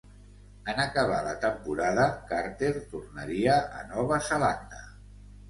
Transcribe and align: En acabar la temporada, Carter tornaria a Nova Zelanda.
En 0.71 0.79
acabar 0.83 1.19
la 1.27 1.35
temporada, 1.43 2.07
Carter 2.31 2.73
tornaria 2.95 3.59
a 3.83 3.87
Nova 3.93 4.21
Zelanda. 4.31 4.83